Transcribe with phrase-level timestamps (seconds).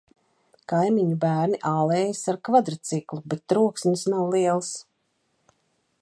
[0.71, 4.75] Kaimiņu bērni ālējas ar kvadriciklu, bet troksnis nav liels.